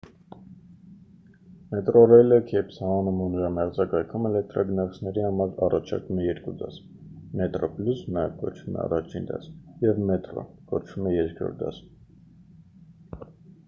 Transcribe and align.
մետրոռեյլը 1.73 2.37
քեյփթաունում 2.51 3.19
ու 3.25 3.27
նրա 3.33 3.49
մերձակայքում 3.57 4.23
էլեկտրագնացքների 4.29 5.25
համար 5.27 5.51
առաջարկում 5.69 6.21
է 6.23 6.27
երկու 6.29 6.55
դաս՝ 6.63 6.79
մետրոպլյուս 7.43 8.01
նաև 8.17 8.33
կոչվում 8.41 8.79
է 8.83 8.83
առաջին 8.87 9.29
դաս 9.33 9.47
և 9.87 10.03
մետրո 10.13 10.47
կոչվում 10.73 11.11
է 11.13 11.15
երրորդ 11.21 11.57
դաս։ 11.63 11.81